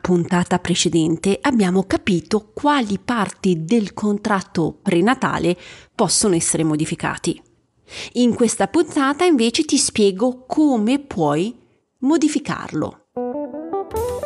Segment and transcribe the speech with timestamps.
[0.00, 5.56] Puntata precedente abbiamo capito quali parti del contratto prenatale
[5.92, 7.42] possono essere modificati.
[8.12, 11.58] In questa puntata invece ti spiego come puoi
[11.98, 13.03] modificarlo.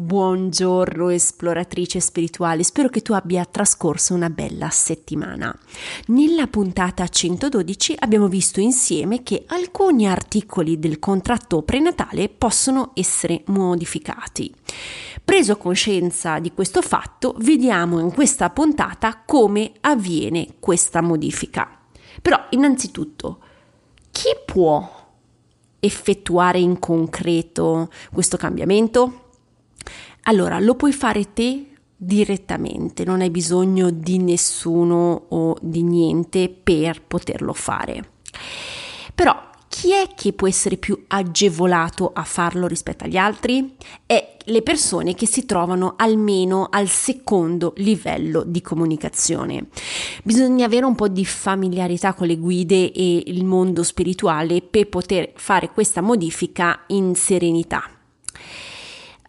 [0.00, 5.52] Buongiorno esploratrice spirituale, spero che tu abbia trascorso una bella settimana.
[6.06, 14.54] Nella puntata 112 abbiamo visto insieme che alcuni articoli del contratto prenatale possono essere modificati.
[15.24, 21.76] Preso coscienza di questo fatto, vediamo in questa puntata come avviene questa modifica.
[22.22, 23.40] Però innanzitutto,
[24.12, 25.08] chi può
[25.80, 29.22] effettuare in concreto questo cambiamento?
[30.28, 37.02] Allora, lo puoi fare te direttamente, non hai bisogno di nessuno o di niente per
[37.02, 38.10] poterlo fare.
[39.14, 39.34] Però
[39.68, 43.74] chi è che può essere più agevolato a farlo rispetto agli altri?
[44.04, 49.68] È le persone che si trovano almeno al secondo livello di comunicazione.
[50.24, 55.32] Bisogna avere un po' di familiarità con le guide e il mondo spirituale per poter
[55.36, 57.82] fare questa modifica in serenità.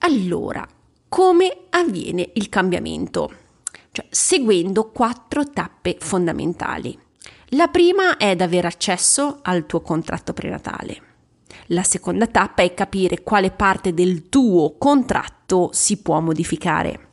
[0.00, 0.66] Allora,
[1.08, 3.30] come avviene il cambiamento?
[3.90, 6.98] Cioè, seguendo quattro tappe fondamentali.
[7.52, 11.02] La prima è ad avere accesso al tuo contratto prenatale.
[11.68, 17.06] La seconda tappa è capire quale parte del tuo contratto si può modificare.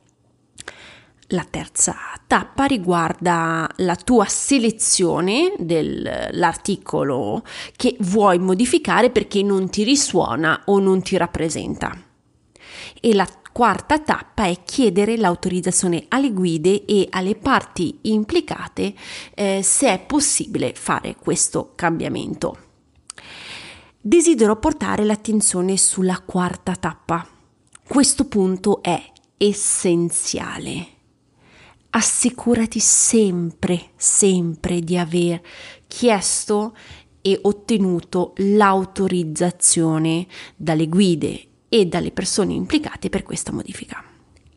[1.29, 1.95] La terza
[2.27, 7.43] tappa riguarda la tua selezione dell'articolo
[7.75, 11.97] che vuoi modificare perché non ti risuona o non ti rappresenta.
[13.01, 18.93] E la quarta tappa è chiedere l'autorizzazione alle guide e alle parti implicate
[19.33, 22.57] eh, se è possibile fare questo cambiamento.
[24.01, 27.25] Desidero portare l'attenzione sulla quarta tappa.
[27.87, 29.01] Questo punto è
[29.37, 30.87] essenziale.
[31.91, 35.41] Assicurati sempre, sempre di aver
[35.87, 36.75] chiesto
[37.21, 40.27] e ottenuto l'autorizzazione
[40.57, 44.01] dalle guide e dalle persone implicate per questa modifica.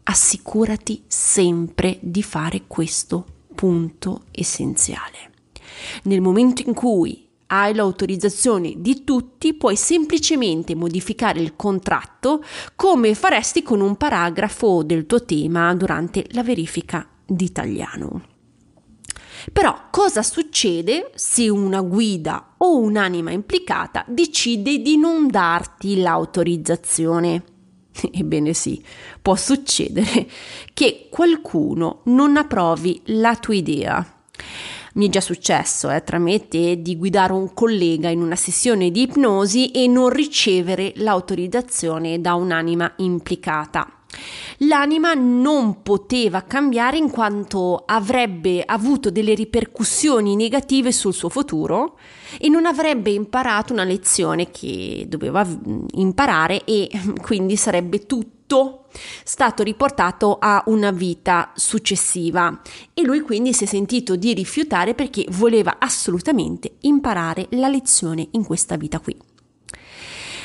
[0.05, 5.33] Assicurati sempre di fare questo punto essenziale.
[6.05, 12.45] Nel momento in cui hai l'autorizzazione di tutti, puoi semplicemente modificare il contratto
[12.77, 18.38] come faresti con un paragrafo del tuo tema durante la verifica di italiano.
[19.53, 27.45] Però cosa succede se una guida o un'anima implicata decide di non darti l'autorizzazione?
[28.13, 28.83] Ebbene sì,
[29.21, 30.29] può succedere
[30.75, 34.13] che qualcuno non approvi la tua idea.
[34.95, 38.37] Mi è già successo eh, tra me e te di guidare un collega in una
[38.37, 43.98] sessione di ipnosi e non ricevere l'autorizzazione da un'anima implicata.
[44.63, 51.99] L'anima non poteva cambiare in quanto avrebbe avuto delle ripercussioni negative sul suo futuro
[52.41, 55.47] e non avrebbe imparato una lezione che doveva
[55.93, 56.89] imparare e
[57.23, 58.87] quindi sarebbe tutto
[59.23, 62.61] stato riportato a una vita successiva
[62.95, 68.45] e lui quindi si è sentito di rifiutare perché voleva assolutamente imparare la lezione in
[68.45, 69.17] questa vita qui.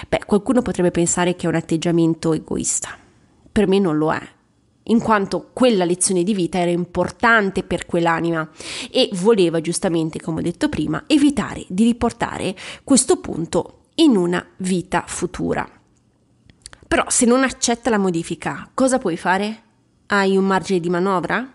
[0.08, 2.98] Beh, qualcuno potrebbe pensare che è un atteggiamento egoista
[3.54, 4.22] per me non lo è
[4.88, 8.50] in quanto quella lezione di vita era importante per quell'anima
[8.92, 15.04] e voleva giustamente, come ho detto prima, evitare di riportare questo punto in una vita
[15.08, 15.70] futura.
[16.88, 19.62] Però se non accetta la modifica, cosa puoi fare?
[20.08, 21.52] Hai un margine di manovra?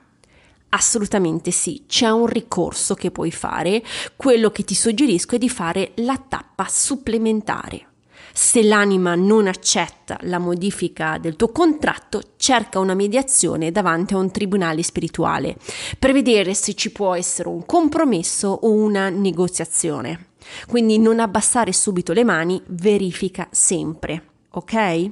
[0.70, 3.82] Assolutamente sì, c'è un ricorso che puoi fare.
[4.17, 7.88] Quello che ti suggerisco è di fare la tappa supplementare.
[8.32, 14.30] Se l'anima non accetta la modifica del tuo contratto, cerca una mediazione davanti a un
[14.30, 15.56] tribunale spirituale
[15.98, 20.26] per vedere se ci può essere un compromesso o una negoziazione.
[20.66, 25.10] Quindi non abbassare subito le mani, verifica sempre, ok?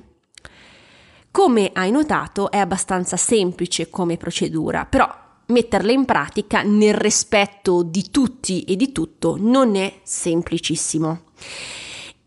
[1.30, 5.06] Come hai notato è abbastanza semplice come procedura, però
[5.46, 11.24] metterla in pratica nel rispetto di tutti e di tutto non è semplicissimo.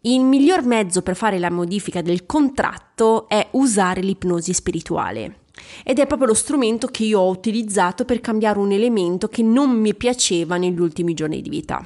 [0.04, 5.40] Il miglior mezzo per fare la modifica del contratto è usare l'ipnosi spirituale.
[5.84, 9.72] ed è proprio lo strumento che io ho utilizzato per cambiare un elemento che non
[9.72, 11.86] mi piaceva negli ultimi giorni di vita.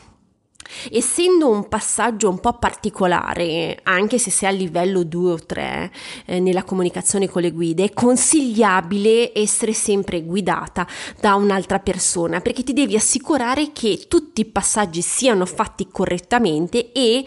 [0.91, 5.91] Essendo un passaggio un po' particolare, anche se sei a livello 2 o 3
[6.25, 10.87] eh, nella comunicazione con le guide, è consigliabile essere sempre guidata
[11.19, 17.25] da un'altra persona perché ti devi assicurare che tutti i passaggi siano fatti correttamente e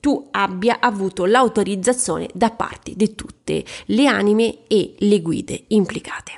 [0.00, 6.32] tu abbia avuto l'autorizzazione da parte di tutte le anime e le guide implicate.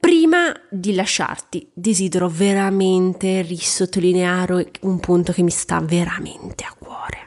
[0.00, 7.24] Prima di lasciarti, desidero veramente risottolineare un punto che mi sta veramente a cuore.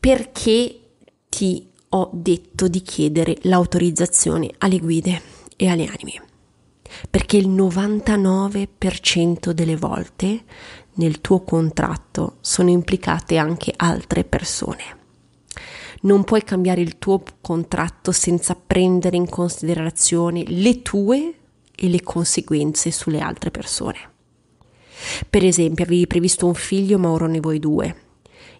[0.00, 0.80] Perché
[1.28, 5.22] ti ho detto di chiedere l'autorizzazione alle guide
[5.56, 6.29] e alle anime?
[7.08, 10.42] Perché il 99% delle volte
[10.94, 14.98] nel tuo contratto sono implicate anche altre persone
[16.02, 21.34] non puoi cambiare il tuo contratto senza prendere in considerazione le tue
[21.74, 23.98] e le conseguenze sulle altre persone.
[25.28, 27.96] Per esempio, avevi previsto un figlio, ma ora ne vuoi due.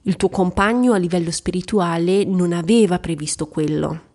[0.02, 4.08] Il tuo compagno a livello spirituale non aveva previsto quello.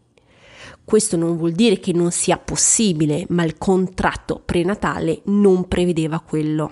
[0.96, 6.72] Questo non vuol dire che non sia possibile, ma il contratto prenatale non prevedeva quello.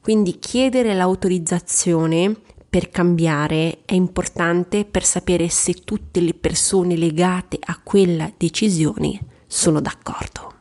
[0.00, 2.36] Quindi chiedere l'autorizzazione
[2.68, 9.80] per cambiare è importante per sapere se tutte le persone legate a quella decisione sono
[9.80, 10.54] d'accordo.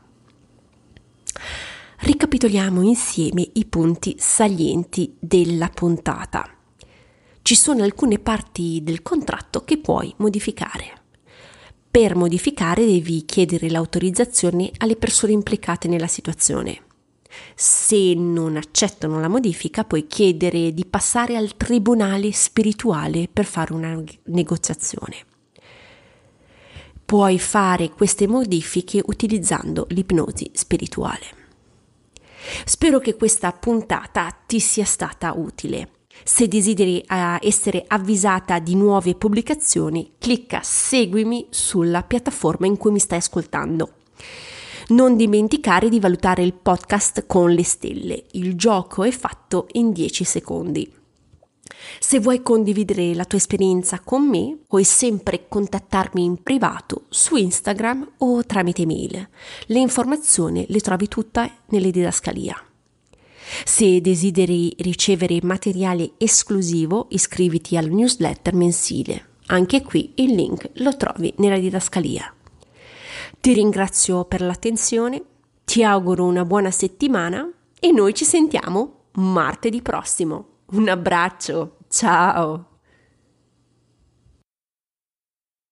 [2.02, 6.48] Ricapitoliamo insieme i punti salienti della puntata.
[7.42, 11.00] Ci sono alcune parti del contratto che puoi modificare.
[11.92, 16.84] Per modificare devi chiedere l'autorizzazione alle persone implicate nella situazione.
[17.54, 24.02] Se non accettano la modifica, puoi chiedere di passare al tribunale spirituale per fare una
[24.28, 25.18] negoziazione.
[27.04, 31.26] Puoi fare queste modifiche utilizzando l'ipnosi spirituale.
[32.64, 35.90] Spero che questa puntata ti sia stata utile.
[36.24, 43.00] Se desideri uh, essere avvisata di nuove pubblicazioni, clicca seguimi sulla piattaforma in cui mi
[43.00, 43.94] stai ascoltando.
[44.90, 48.26] Non dimenticare di valutare il podcast con le stelle.
[48.32, 51.00] Il gioco è fatto in 10 secondi.
[52.00, 58.14] Se vuoi condividere la tua esperienza con me, puoi sempre contattarmi in privato su Instagram
[58.18, 59.28] o tramite mail.
[59.68, 62.71] Le informazioni le trovi tutte nelle didascalia.
[63.66, 69.30] Se desideri ricevere materiale esclusivo, iscriviti al newsletter mensile.
[69.48, 72.34] Anche qui il link lo trovi nella didascalia.
[73.40, 75.22] Ti ringrazio per l'attenzione,
[75.66, 77.50] ti auguro una buona settimana
[77.80, 80.46] e noi ci sentiamo martedì prossimo.
[80.72, 82.71] Un abbraccio, ciao!